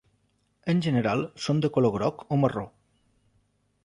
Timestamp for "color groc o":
1.75-2.39